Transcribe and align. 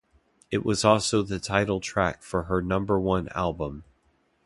It 0.49 0.65
was 0.65 0.83
also 0.83 1.21
the 1.21 1.37
title 1.37 1.79
track 1.79 2.23
for 2.23 2.45
her 2.45 2.59
number 2.59 2.99
one 2.99 3.29
album. 3.35 3.83